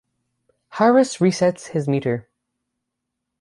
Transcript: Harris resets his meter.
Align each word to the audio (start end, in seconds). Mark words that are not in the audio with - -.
Harris 0.69 1.17
resets 1.17 1.67
his 1.67 1.87
meter. 1.87 2.27